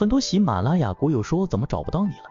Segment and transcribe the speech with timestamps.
[0.00, 2.24] 很多喜马拉雅股友说怎么找不到你了，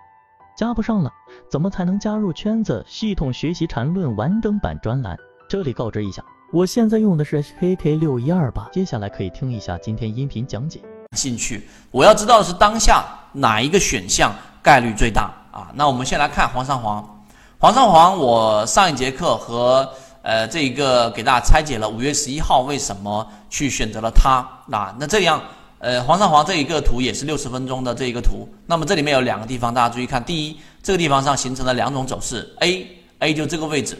[0.58, 1.12] 加不上了，
[1.52, 2.84] 怎么才能加入圈子？
[2.88, 5.16] 系统学习缠论完整版专栏，
[5.48, 10.82] 这里告知一下，我现在用的是 HK 六一二八，接下来可以听一下今天音频讲解。
[11.16, 14.34] 兴趣，我要知道的是当下哪一个选项
[14.64, 15.70] 概率最大啊？
[15.76, 17.24] 那我们先来看煌上煌，
[17.60, 19.88] 煌上煌，我上一节课和
[20.24, 24.96] 呃这一个给大家拆解了五月十一号为什么去选择了它啊？
[25.00, 25.40] 那这样。
[25.82, 28.46] 呃，黄上黄这一个图也是六十分钟的这一个图。
[28.66, 30.22] 那么这里面有两个地方，大家注意看。
[30.22, 32.86] 第一，这个地方上形成了两种走势，A
[33.20, 33.98] A 就这个位置，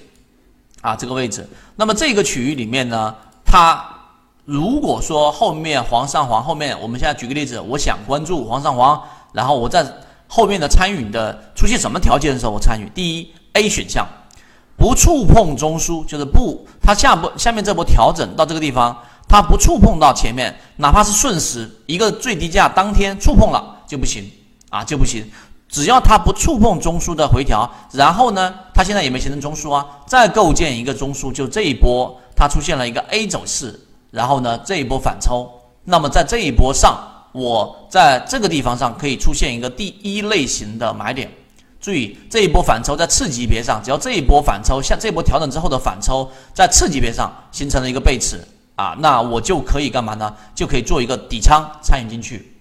[0.82, 1.48] 啊，这个位置。
[1.78, 3.82] 那么这个区域里面呢，它
[4.44, 9.02] 如果说后面黄上黄后面，我们现在举个例子，我想关注黄上黄，
[9.32, 9.86] 然后我在
[10.28, 12.90] 后面的参与的出现什么条件的时候，我参与。
[12.94, 14.06] 第一，A 选项
[14.76, 18.98] 不触碰中枢，就是不，它下波下面这波调整到这个地方。
[19.30, 24.30] 它不触碰到前面，哪怕是瞬时一个最低价当天触碰了就不行
[24.70, 25.24] 啊，就不行。
[25.70, 35.48] 只要它不触碰中枢的回调，然后呢，它现在也没形成中枢啊，再构建一个中枢，就这一波它出现了一个 A 走势，然后呢这一波反抽，
[35.84, 36.98] 那么在这一波上，
[37.32, 41.30] 我在这个地方上可以出现一个第一类型的买点。
[41.80, 48.44] 注意这一波反抽在次级别上，只要这一波反抽，像这波调整之后的反抽，在次级别上形成了一个背驰。
[48.80, 50.34] 啊，那我就可以干嘛呢？
[50.56, 52.56] 就可以做一个底仓参与进去。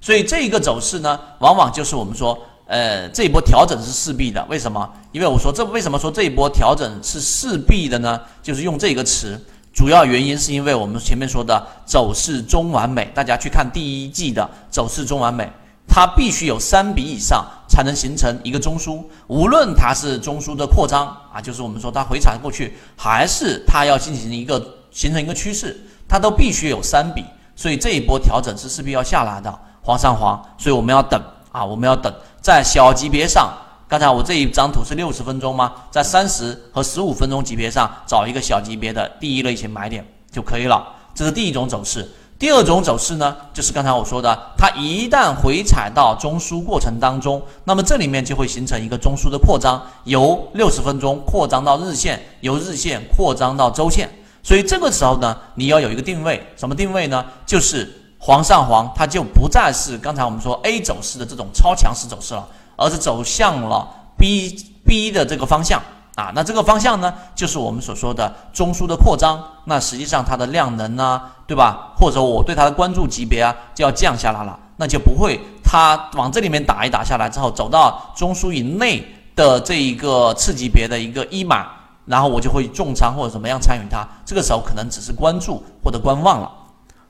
[0.00, 4.46] 所以这一个走势呢，往往就是我们说，呃，这一波调整是势必的。
[4.48, 4.88] 为什么？
[5.10, 8.20] 因为我说这为什么说这一波调整是势必的呢？
[8.40, 9.36] 就是用这个词，
[9.72, 13.10] 主要原因是因为我们前面说的走势中完美。
[13.12, 15.50] 大家去看第一季的走势中完美，
[15.88, 19.02] 它必须有三笔以上才能形成一个中枢。
[19.26, 24.64] 无论它是中枢的扩张啊，就是我们说它回踩过去，还是它要进行一个。
[24.94, 25.78] 形成一个趋势，
[26.08, 27.22] 它都必须有三笔，
[27.56, 33.52] 所以这一波调整是势必要下来的，黄上黄，所以我们要等啊，我们要等，在小级别上，
[33.88, 35.72] 刚才我这一张图是六十分钟吗？
[35.90, 42.08] 在三十和十五分钟级别上找一个小级别的第一类型买点就可以了，这是第一种走势。
[42.36, 54.08] 第二种走势呢，就是刚才我说的，它一旦回踩到中枢过程当中，那么这里面就会形成一个中枢的扩张，由六十分钟扩张到日线，由日线扩张到周线。
[54.44, 57.24] 所以这个时候呢，你要有一个定位，什么定位呢？
[57.46, 62.46] 就是黄上黄，它就不再是刚才我们说 A 走势的这种超强势走势了，
[62.76, 63.88] 而是走向了
[64.18, 64.54] B
[64.86, 65.80] B 的这个方向
[66.14, 66.30] 啊。
[66.34, 69.42] 那这个方向呢，就是我们所说的中枢的扩张。
[69.64, 71.94] 那实际上它的量能呢，对吧？
[71.96, 79.02] 或者我对它的关注级别啊，就要降下来了，那就不会它往这里面打一打下来之后，走到中枢以内
[79.34, 81.66] 的这一个次级别的一个一码。
[82.06, 86.50] 然后我就会重仓或者怎么样参与它，这个时候可能只是关注或者观望了。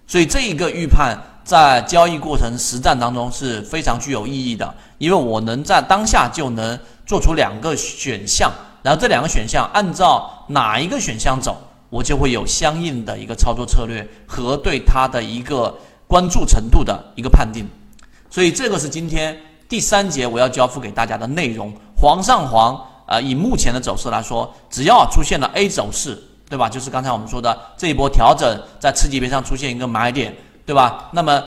[0.06, 11.56] 所以这一个预判在交易过程实战当中是非常具有意义的，因为我能在当下就能做出两个选项，然后这两个选项按照哪一个选项走，
[11.90, 15.74] 我就会有相应的一个操作策略和对它的一个
[16.06, 17.66] 关注程度的一个判定。
[18.30, 19.36] 所以这个是今天
[19.68, 22.80] 第三节我要交付给大家的内容，皇上皇。
[23.06, 26.68] 呃，以目前的走势来说，只要出现了 A 走势，对吧？
[26.68, 31.08] 就是刚才我们说的这一波调整，在次级别上出现一个买点，对吧？
[31.12, 31.42] 那么。